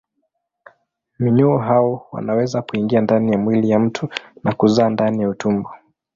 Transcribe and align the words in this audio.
Minyoo 1.19 1.57
hao 1.57 2.07
wanaweza 2.11 2.61
kuingia 2.61 3.01
ndani 3.01 3.31
ya 3.31 3.37
mwili 3.37 3.73
wa 3.73 3.79
mtu 3.79 4.09
na 4.43 4.53
kuzaa 4.53 4.89
ndani 4.89 5.21
ya 5.21 5.29
utumbo. 5.29 5.71